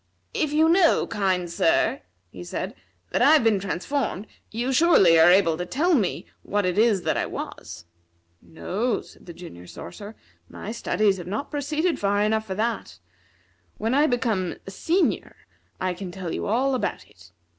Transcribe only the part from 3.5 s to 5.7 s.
transformed, you surely are able to